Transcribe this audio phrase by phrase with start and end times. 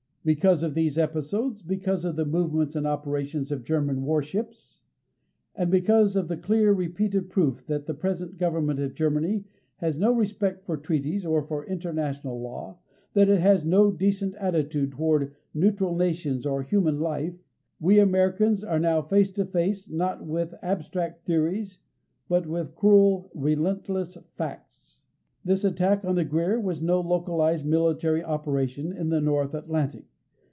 [0.23, 4.83] Because of these episodes, because of the movements and operations of German warships,
[5.55, 9.45] and because of the clear, repeated proof that the present government of Germany
[9.77, 12.77] has no respect for treaties or for international law,
[13.13, 17.33] that it has no decent attitude toward neutral nations or human life
[17.79, 21.79] we Americans are now face to face not with abstract theories
[22.29, 25.01] but with cruel, relentless facts.
[25.43, 30.05] This attack on the GREER was no localized military operation in the North Atlantic.